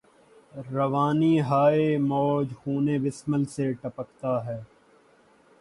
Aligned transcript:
روانی 0.71 1.33
ہاۓ 1.41 1.79
موج 2.09 2.47
خون 2.59 2.85
بسمل 3.03 3.43
سے 3.53 3.65
ٹپکتا 3.73 4.33
ہے 4.45 4.59